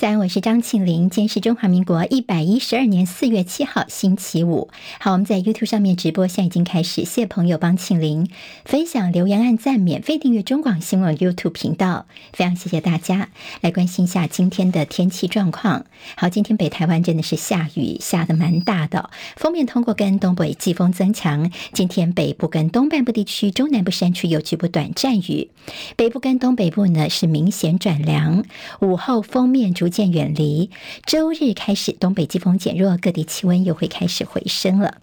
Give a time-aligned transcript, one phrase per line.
[0.00, 1.10] 早安，我是张庆玲。
[1.10, 4.70] 今天是中华民国一百一十二年四月七号，星期五。
[4.98, 7.04] 好，我们在 YouTube 上面直播，现在已经开始。
[7.04, 8.26] 谢朋友帮庆玲
[8.64, 13.28] 分享、留言、按赞、免费订阅中广新闻 YouTube 频道，非常谢谢大家。
[13.60, 15.84] 来关心一下今天的天气状况。
[16.16, 19.10] 好，今天北台湾真的是下雨，下得蛮大的。
[19.36, 25.50] 封面通过跟东北季风增强，今天北部跟东半部地区、中南部山区有局部短暂雨，
[25.96, 28.44] 北部跟东北部呢是明显转凉。
[28.80, 30.70] 午后封面逐渐远离，
[31.04, 34.98] 周日开始东北季风减弱，各地气温又会开始回升了。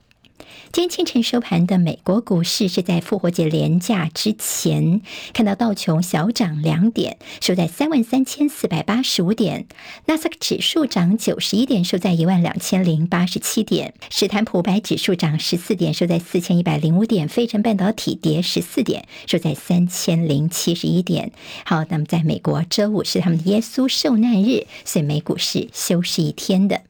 [0.71, 5.01] 今天清晨收盘的美国股市是在复活节连假之前，
[5.33, 9.63] 看到道琼小涨两点，收在三万三千四百八十五点；
[10.05, 21.31] 纳斯克指数涨九十一点，收在一万两千零八十七点；史坦普白指数涨十四点，收在四千一百零五点；费城半导体跌十四点，收在三千零七十一点。
[21.65, 26.81] 好，那么在美国周五是他们的耶稣受难日，所以美股是休市一天的。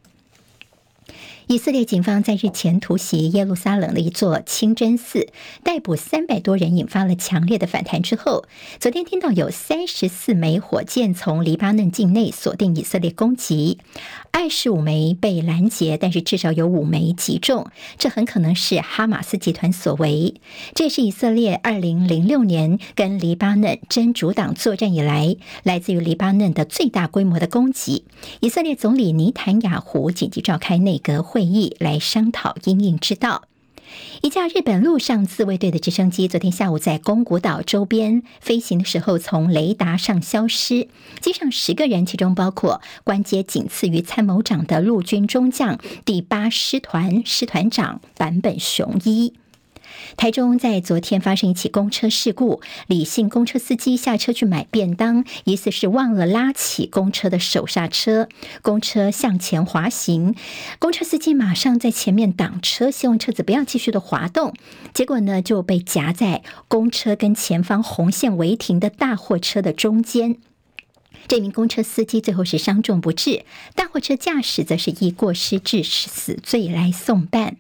[1.48, 5.30] 以色列警方在日前突袭耶路撒冷的一座清真寺，
[5.64, 8.02] 逮捕三百多人，引发了强烈的反弹。
[8.02, 8.44] 之后，
[8.82, 13.78] 昨天听到有三十四枚火箭从黎巴嫩境内锁定以色列攻击，
[14.32, 20.36] 二十五枚被拦截，但是至少有五枚击中，这很可能是哈马斯集团所为。
[20.76, 28.04] 这是以色列二零零六年跟黎巴嫩真主党作战以来，来自于黎巴嫩的最大规模的攻击。
[28.42, 31.37] 以色列总理尼坦雅胡紧急召开内阁会。
[31.38, 33.44] 会议来商讨应应之道。
[34.24, 40.88] 一架日本陆上自卫队的直升机昨天下午在宫古岛周边飞行的时候，从雷达上消失。
[41.22, 49.34] 机上十个人，其中包括关节仅次于参谋长的陆军中将第八师团师团长坂本雄一。
[50.16, 58.30] 台中在昨天发生一起公车事故，李姓公车司机下车去买便当，疑似是忘了拉起公车的手刹车，
[58.62, 60.36] 公车向前滑行，
[60.80, 64.54] 公车司机马上在前面挡车，希望车子不要继续的滑动，
[64.94, 70.38] 结果呢就被夹在公车跟前方红线违停的大货车的中间，
[71.28, 73.44] 这名公车司机最后是伤重不治，
[73.76, 77.58] 大货车驾驶则是以过失致死罪来送办。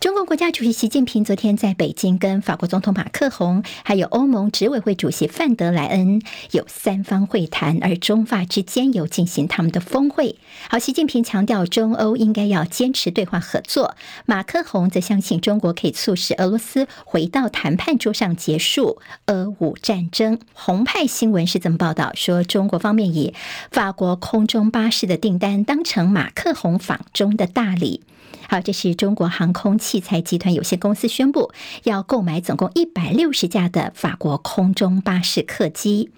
[0.00, 6.22] 中国国家主席习近平昨天在北京跟法国总统马克宏，还有欧盟执委会主席范德莱恩
[6.52, 10.36] 有三方会谈，而中法之间有进行他们的峰会。
[10.70, 20.38] 好，习近平强调中欧应该要坚持对话合作，马克宏则相信中国可以促使俄罗斯回到谈判桌上，结束俄乌战争。
[20.52, 23.34] 红派新闻是这么报道说，中国方面以
[23.72, 28.02] 法国空中巴士的订单当成马克宏访中的大礼。
[28.48, 31.52] 好，这是中国航空器材集团有限公司宣布
[31.84, 36.10] 要购买总共一百六十架的法国空中巴士客机。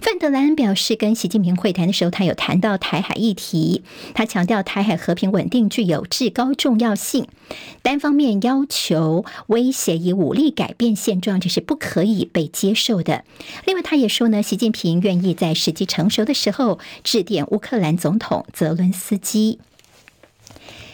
[0.00, 3.82] 范德兰表示，跟习近平会谈的时候，他有谈到台海议题，
[4.14, 7.26] 他强调台海和平稳定具有至高重要性，
[7.82, 13.24] 单方面要求威胁以武力改变现状，这是不可以被接受的。
[13.64, 19.58] 另外，他也说呢，习近平愿意在时机成熟的时候致电乌克兰总统泽伦斯基。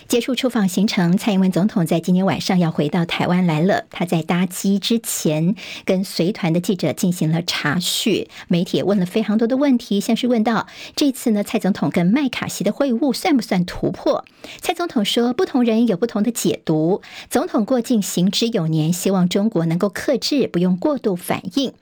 [0.07, 3.85] 结束出访行程，蔡英文总统在今天晚上要回到台湾来了。
[3.91, 14.25] 他在搭机之前，跟随团的记者进行了查询，媒体也问了非常多的问题，像是问到这次呢，蔡总统跟麦卡锡的会晤算不算突破？
[14.61, 17.03] 蔡总统说，不同人有不同的解读。
[17.31, 21.73] 总统过境行之有年，希望中国能够克制，不用过度反应。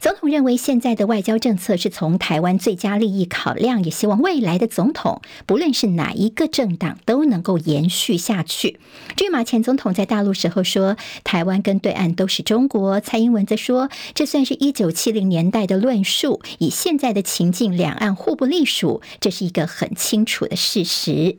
[0.00, 8.78] 总统认为现在的外交政策是从台湾最佳利益考量，也希望未来的总统不论是哪一个政党都能够延续下去。
[9.16, 21.36] 至于马前总统在大陆时候说，台湾跟对岸都是中国，蔡英文则说，这算是一九七零年代的论述，以现在的情境，两岸互不隶属，这是一个很清楚的事实。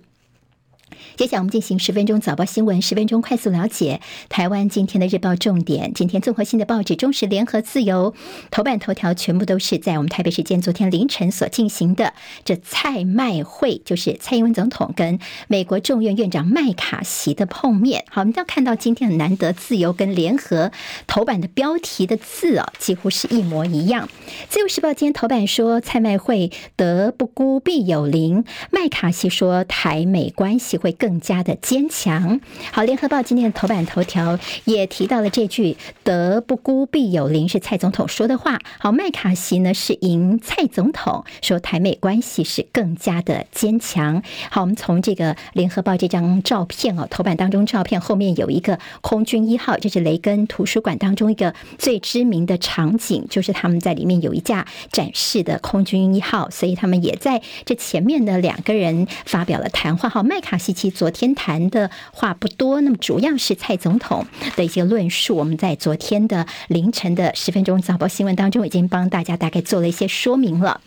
[1.15, 5.93] 接下来我们进行十分钟早报新闻，十分钟快速了解台湾今天的日报重点。
[5.93, 8.13] 今天综合性的报纸《中时联合自由》
[8.51, 12.13] 头版头条全部都是在我们台北时间昨天凌晨所进行的
[12.45, 18.05] 这蔡麦会，就是蔡英文总统跟美国众院院长麦卡锡的碰面。
[18.09, 20.71] 好，我们要看到今天很难得自由跟联合
[21.07, 24.09] 头版的标题的字啊，几乎是一模一样。
[24.47, 31.19] 自由时报今天头版说蔡麦会德不孤必有邻，麦卡锡说台美关系会更。
[31.19, 32.39] 加的坚强。
[32.71, 38.57] 好，联合报今天的头版头条也提到了这句“德不孤，必有邻”，是蔡总统说的话。
[38.79, 44.23] 好，麦卡锡呢是迎蔡总统说台美关系是更加的坚强。
[44.49, 60.07] 好，我们从这个联合报这张照片哦，头版当中照片后面有一个空军一号，这是雷根图书馆当中一个最知名的场景，就是他们在里面有一架展示的空军一号，所以他们也在这前面的两个人发表了谈话。
[60.07, 64.25] 好，麦卡锡其昨天谈的话不多，那么主要是蔡总统
[64.55, 65.35] 的一些论述。
[65.35, 70.81] 我们在昨天的凌晨的十分钟早报新闻当中已经帮大家大概做了一些说明了。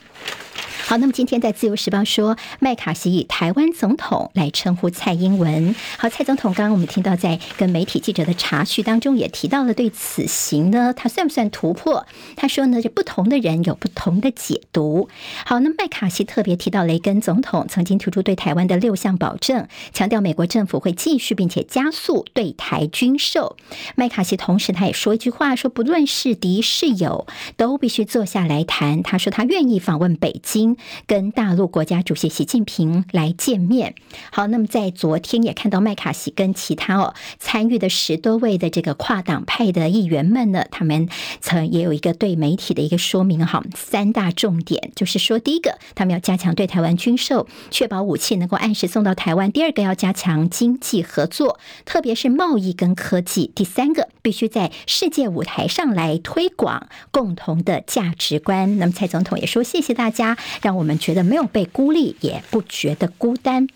[0.84, 5.74] 好，那么今天在《自由时报》说，麦卡锡以台湾总统来称呼蔡英文。
[5.96, 12.04] 好，蔡总统刚刚我们听到在跟媒体记者的茶叙当中也提到了对此行呢，他算不算突破？
[12.36, 15.08] 他说呢，这不同的人有不同的解读。
[15.46, 23.56] 好，那麦卡锡特别提到雷根总统曾经提出对台湾的六项保证，强调美国政府会继续并且加速对台军售。
[23.94, 27.26] 麦卡锡同时他也说一句话，说不论是敌是友，
[27.56, 29.02] 都必须坐下来谈。
[29.02, 30.71] 他说他愿意访问北京。
[31.06, 33.94] 跟大陆国家主席习近平来见面。
[34.30, 41.08] 好，那么在昨天也看到麦卡锡跟其他哦参与的十多位的这个跨党派的议员们呢，他们
[41.40, 43.44] 曾也有一个对媒体的一个说明。
[43.44, 58.78] 哈，三大重点就是说，第一个，他们要加强对台湾军售，确保武器能够按时送到台湾；第二个，要加强经济合作，特别是贸易跟科技；第三个，必须在世界舞台上来推广共同的价值观。
[58.78, 60.36] 那么蔡总统也说，谢谢大家。
[60.62, 63.66] 让我们觉得没有被孤立，也不觉得孤单。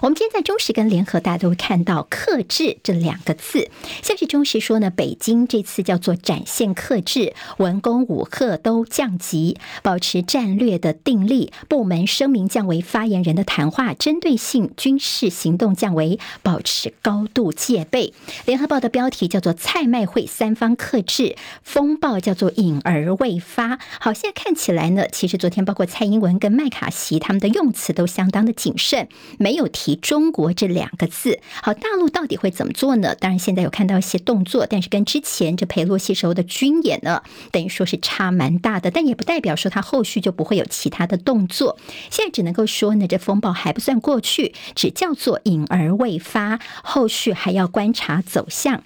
[0.00, 3.70] 我们今天在中时跟联合，大家都会看到“克制”这两个字。
[4.02, 11.52] 像是中时说呢，北京这次叫做展现克制，文攻武吓都降级，保持战略的定力。
[11.68, 18.12] 部门声明降为发言人的谈话，针对性军事行动降为保持高度戒备。
[18.44, 23.78] 联合报的标题叫做“蔡麦会三方克制，风暴叫做隐而未发”。
[24.00, 29.08] 好，现在看起来呢，其实昨天包括蔡英文跟麦卡锡他们的用词都相当的谨慎，
[29.38, 29.67] 没有。
[29.68, 33.14] 提中国这两个字，好，大陆到底会怎么做呢？
[33.14, 37.22] 当然，现在有看到一些动作，但是跟之前这裴洛西时候的军演呢，
[37.52, 41.78] 等于说是差蛮大的，但也不代表说他后续就不会有其他的动作。
[42.10, 48.82] 现在只能够说呢，这风暴还不算过去，只叫做隐而未发，后续还要观察走向。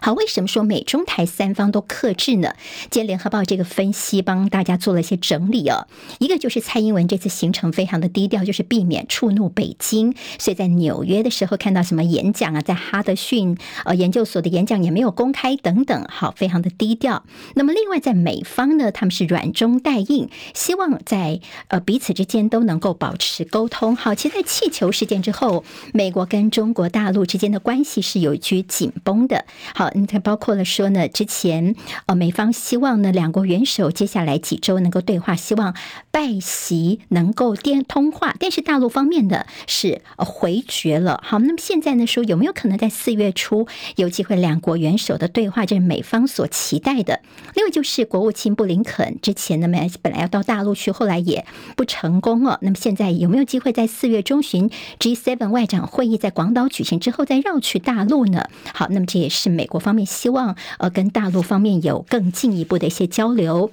[0.00, 2.54] 好，为什么说美中台三方都克制呢？
[2.90, 5.88] 今天联合报这个分析帮大家做了一些整理哦。
[6.20, 17.24] 一个就是蔡英文这次行程非常的低调，就是避免触怒北京，所以在纽约的时候看到什么演讲啊，在哈德逊呃研究所的演讲也没有公开等等，好，非常的低调。
[17.54, 23.96] 那么另外在美方呢，他们是软中带硬，希望在呃彼此之间都能够保持沟通。
[23.96, 29.44] 好，其实在气球事件之后，美国跟中国大陆之间的关系是有一句紧绷的。
[29.74, 29.87] 好。
[29.94, 31.74] 嗯，它包括了说呢，之前
[32.06, 35.74] 呃，美方希望呢，两国元首接下来几周能够对话，希望
[36.10, 41.20] 拜习能够电通话，但是大陆方面的是回绝了。
[41.24, 47.20] 好，那么现在呢，说有没有可能在四月初有机会两国元首的对话，这是美方所期待的。
[47.54, 49.68] 另外就是国务卿布林肯之前呢，
[50.02, 51.46] 本来要到大陆去，后来也
[51.76, 52.58] 不成功了。
[52.60, 58.48] 那么现在有没有机会在四月中旬 G7 外长会议在广岛举行之后再绕去大陆呢？
[58.74, 59.77] 好，那么这也是美国。
[59.78, 63.70] 方面希望呃跟大陆方面有更进一步的一些交流。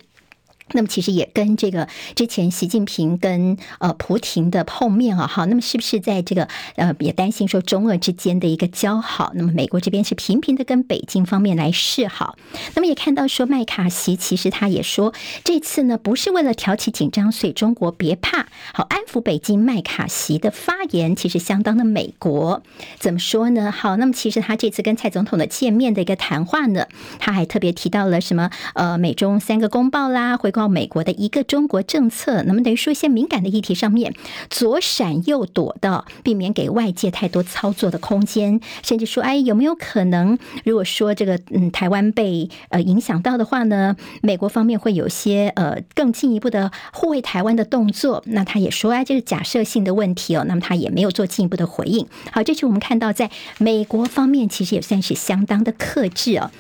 [0.72, 9.32] 那么其实也跟这个之前习近平跟呃普廷的碰面啊，好，那么是不是在这个呃也担心说中俄之间的一个交好？
[9.36, 12.36] 那么美国这边是频频的跟北京方面来示好。
[12.74, 19.60] 那么也看到说麦卡锡其实他也说这次呢不是为了挑起紧张，所以中国别怕，好安抚北京。
[19.60, 22.64] 麦卡锡的发言其实相当的美国，
[22.98, 23.72] 怎么说呢？
[23.72, 26.88] 好，那么其实他这次跟蔡总统的见面的一个谈话呢，
[27.20, 30.55] 他还特别提到了什么呃美中三个公报啦，回。
[30.56, 34.14] 告美国的一个中国政策，那么等于说一些敏感的议题上面
[34.50, 48.24] 左闪右躲的，避免给外界太多操作的空间，甚至说，哎，有没有可能，如果说这个嗯台湾被呃影响到的话呢，美国方面会有些呃更进一步的护卫台湾的动作？
[48.28, 52.08] 那他也说，哎，这是假设性的问题哦，那么他也没有做进一步的回应。
[52.32, 56.52] 好，这是我们看到在美国方面其实也算是相当的克制哦。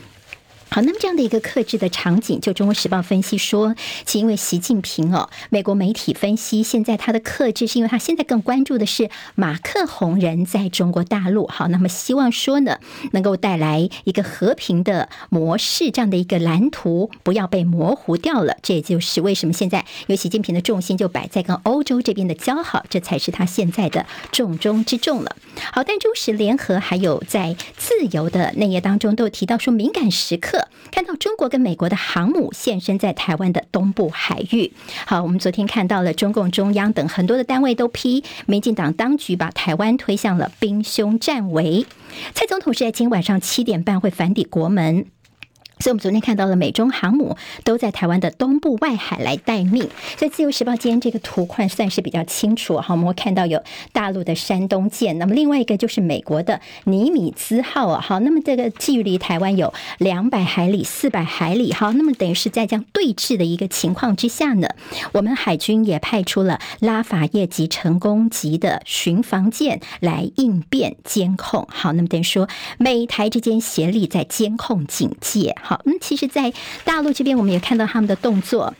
[0.67, 11.48] 好，那么这样的一个克制的场景，就《中国时报》分析说，其因为习近平哦，美国媒体分析，现在他的克制是因为他现在更关注的是马克宏人在中国大陆。
[11.48, 12.79] 好，那么希望说呢，
[13.12, 18.57] 能够带来一个和平的模式，这样的一个蓝图不要被模糊掉了。
[18.62, 25.38] 这也就是为什么现在有习近平的重心就摆在跟欧洲这边的交好，这才是他现在的重中之重了。
[25.72, 30.54] 好，但中时联合还有在自由的内页当中都有提到说，敏感时刻。
[30.91, 34.71] 看到中国跟美国的航母现身在台湾的东部海域。
[35.05, 41.85] 好，我们昨天看到了中共中央等很多的单位都批，民进党当局把台湾推向了兵凶战危。
[42.33, 45.05] 蔡总统是在今晚上七点半会返抵国门。
[45.79, 49.89] 所以，我们昨天看到了美中航母都在台湾的东部外海来待命。
[50.17, 52.77] 所以，《自由时报》今天这个图块算是比较清楚。
[52.79, 58.01] 好，我们会看到有大陆的山东舰，那么另外一个就是美国的尼米兹号啊。
[58.01, 61.74] 好，那么这个距离台湾有两百海里、四百海里。
[61.74, 64.70] 好，那么等于是在这样对峙的一个情况之下呢，
[65.12, 71.67] 我们海军也派出了拉法叶级、成功级的巡防舰来应变监控。
[71.70, 75.55] 好，那么等于说美台之间协力在监控警戒。
[75.65, 76.53] 好，嗯，其实，在
[76.84, 78.72] 大陆这边，我们也看到他们的动作。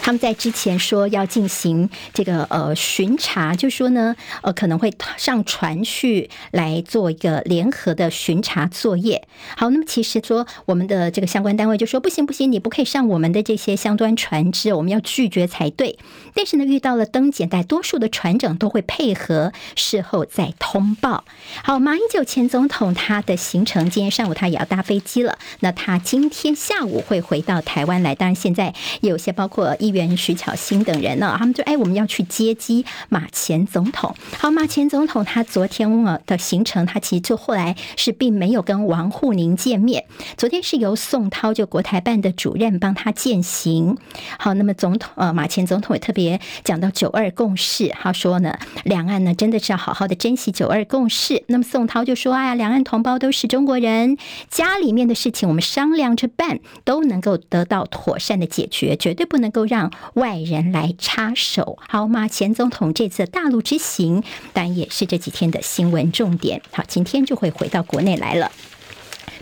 [0.00, 9.26] 他们在之前说要进行这个呃巡查，就说呢，呃可能会上船去来做一个联合的巡查作业。
[9.56, 15.98] 好，那么其实说我们的这个相关单位就说不行不行，你不可以上我们的这些相关船只，我们要拒绝才对。
[16.34, 21.24] 但是呢，遇到了登检，大多数的船长都会配合，事后再通报。
[21.62, 28.14] 好，马英九前总统他的行程，今天上午他也要搭飞机了，那他今天下午会回到台湾来。
[28.14, 29.67] 当然，现在有些包括。
[29.76, 34.14] 议员徐巧芯等人呢，他们就哎，我们要去接机马前总统。
[34.38, 35.88] 好，马前总统他昨天
[36.26, 40.04] 的行程，他其实就后来是并没有跟王沪宁见面。
[40.36, 43.98] 昨天是由宋涛就国台办的主任帮他践行。
[44.38, 51.44] 好，那么总统呃马前总统也特别讲到九二共识，他说呢，两岸呢真的是要好好的珍惜九二共识。
[51.48, 54.16] 那么宋涛就说，哎呀，两岸同胞都是中国人，
[54.48, 59.57] 家里面的事情我们商量着办，都能够得到妥善的解决，绝对不能够。
[59.58, 62.28] 都让外人来插手，好吗？
[62.28, 64.22] 前总统这次大陆之行，
[64.52, 66.62] 当然也是这几天的新闻重点。
[66.70, 68.46] 好，今天就会回到国内来了。《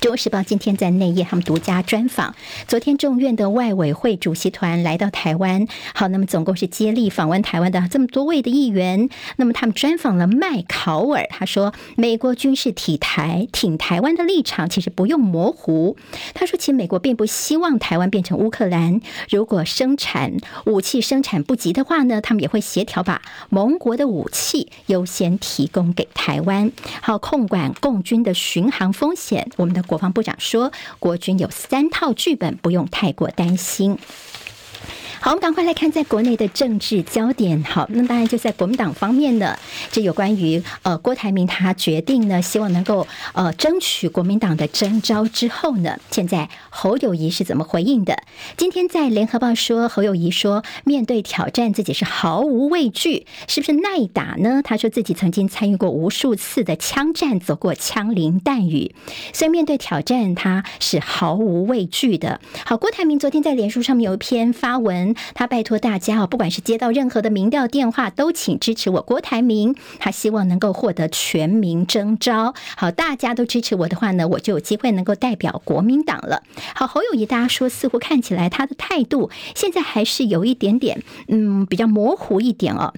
[0.01, 2.35] 中国时报》今天在内页，他们独家专访。
[2.69, 9.09] 昨天众院的外委会主席团来到台湾，好，那么总共是接力访问台湾的这么多位的议员。
[9.37, 15.97] 那么他们专访了麦考尔，他说，美国军事体台挺台湾的立场其实不用模糊。
[16.35, 19.01] 他说，其实美国并不希望台湾变成乌克兰，
[19.31, 20.35] 如果生产
[20.67, 29.49] 武器生产不及的话呢，他们也会协调把盟国的武器优先提供给台湾，好控管共军的巡航风险。
[29.57, 29.87] 我们的。
[29.87, 33.99] 国国防部长说，国军有三套剧本，不用太过担心。
[35.27, 37.61] 好，我们赶快来看在国内的政治焦点。
[37.65, 39.59] 好，那当然就在国民党方面呢，
[39.91, 48.17] 这有关于呃郭台铭他决定呢，希望能够呃争取国民党的征召之后呢，现在侯友谊是怎么回应的？
[48.57, 54.63] 今天在联合报说，侯友谊说面对挑战自己是毫无畏惧，是不是耐打呢？
[54.63, 58.95] 他说自己曾经参与过无数次的枪战，走过枪林弹雨，
[59.33, 62.41] 所以面对挑战他是毫无畏惧的。
[62.65, 65.16] 好，郭台铭昨天在脸书上面有一篇发文。
[65.35, 69.75] 他拜托大家哦，不管是接到任何的民调电话，都请支持我郭台铭。
[69.99, 72.55] 他希望能够获得全民征召。
[72.77, 76.43] 好，大家都支持我的话呢，我就有机会能够代表国民党了。
[76.75, 82.93] 好，侯友谊，大家说似乎看起来他的态度现在还是有一点点，嗯，比较模糊一点哦。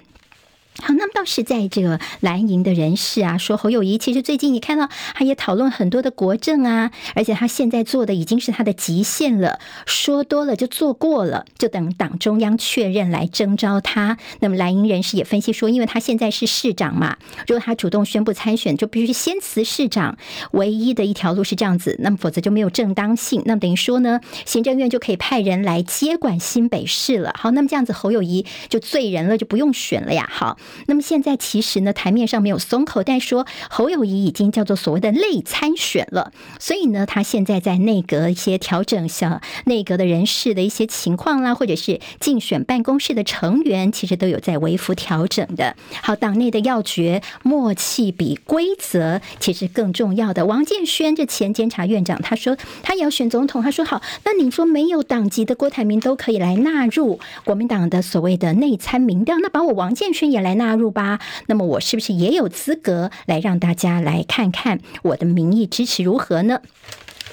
[0.80, 14.18] 好，那么倒是在这个蓝营的人士啊，说侯友谊其实最近你看到他也讨论很多的国政啊，而且他现在做的已经是他的极限了，说多了就做过了，就等党中央确认来征召他。
[14.38, 17.16] 那么蓝营人士也分析说，因为他现在是市长嘛，
[17.48, 20.16] 如果他主动宣布参选，就必须先辞市长，
[20.52, 23.42] 唯一的一条路是这样子，那么否则就没有正当性。
[23.44, 27.34] 那么等于说呢，行政院就可以派人来接管新北市了。
[27.36, 30.26] 好，那么这样子侯友谊就罪人了，就不用选了呀。
[30.30, 30.56] 好。
[30.86, 45.76] 那么现在其实呢，台面上没有松口，但说侯友谊已经叫做所谓的内参选了，所以呢，他现在在内阁一些调整像，内阁的人事的一些情况啦，或者是竞选办公室的成员，其实都有在微幅调整的。
[46.02, 50.46] 好，党内的要诀，默契比规则其实更重要的。
[50.46, 66.60] 王建煊这前监察院长，他说他也要选总统，他说好，那你说没有党籍的郭台铭都可以来纳入国民党的所谓的内参民调，那把我王建煊也来纳入吧，那么我是不是也有资格来让大家来看看我的民意支持如何呢？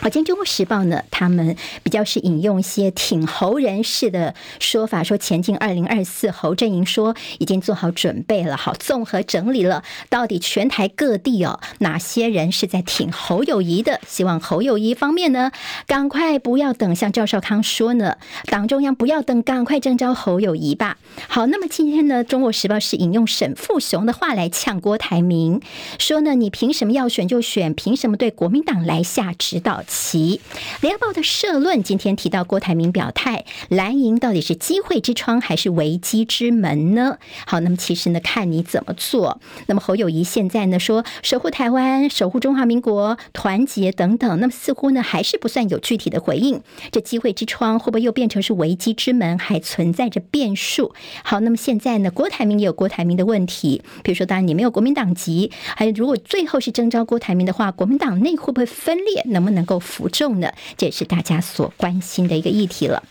[0.05, 8.55] 好，今天《中国时报》呢，他们比较是引用一些挺侯人士的说法，说前进二零二四，侯阵营说已经做好准备了。
[8.55, 14.00] 好，综合整理了到底全台各地哦，哪些人是在挺侯友谊的？
[14.07, 15.51] 希望侯友谊方面呢，
[15.88, 21.00] 赶快不要等，像赵少康说呢，党中央不要等，赶快征召侯友谊吧。
[21.27, 25.59] 好，那么今天呢，《中国时报》是引用沈富雄的话来呛郭台铭，
[25.97, 27.74] 说呢，你凭什么要选就选？
[27.74, 30.41] 凭什么对国民党来下指导棋？
[30.81, 37.17] 联合报的社论今天提到郭台铭表态，蓝营到底是机会之窗还是危机之门呢？
[37.47, 39.39] 好，那么其实呢，看你怎么做。
[39.67, 46.61] 那么侯友谊现在呢说守护台湾、守护中华民国、团结等等，那么似乎呢还是不算有具体的回应。
[46.91, 50.93] 这机会之窗会不会又变成是危机之门，还存在着变数？
[51.23, 59.23] 好，那么现在呢，郭台铭也有郭台铭的问题，比如说，当然你没有国民党籍，还有如果最后是征召郭台铭的话，国民党内会不会分裂？
[59.27, 60.51] 能不能够服众呢？
[60.77, 63.03] 这也是大家所关心的一个议题了。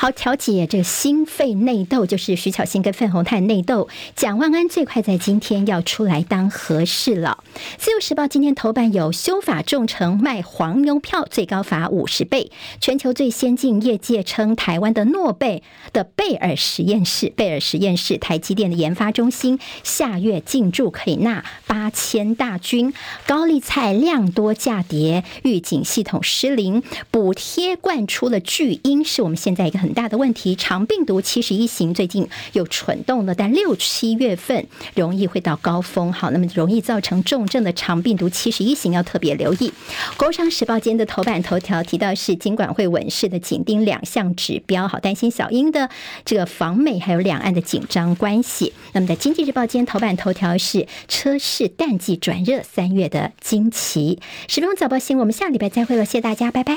[0.00, 3.88] 好，调解这个心肺内斗，就是徐巧芯跟费鸿泰内斗。
[4.14, 7.42] 蒋万安最快在今天要出来当和事佬。
[7.78, 12.52] 自由时报今天头版有修法重惩卖黄牛票，最高罚五十倍。
[12.80, 22.94] 全球最先进业界称台湾的诺贝的贝尔实验室，贝尔实验室台积电的研发中心下月进驻可以纳八千大军。
[23.26, 29.87] 高丽菜量多价跌，预警系统失灵，补贴灌出了巨婴，是我们现在一个很。
[29.88, 39.72] 很大的问题，肠病毒七十一型最近又蠢动了，但六七月份容易会到高峰，好，那么容易造成重症的肠病毒七十一型要特别留意。
[40.18, 45.88] 工商时报间的头版头条提到是金管会稳市的紧盯两项指标，好担心小英的
[46.26, 48.74] 这个访美还有两岸的紧张关系。
[48.92, 54.20] 那么在经济日报间头版头条是车市淡季转热，三月的惊奇。
[54.48, 56.76] 十分钟早报新闻，我们下礼拜再会了，谢谢大家，拜拜。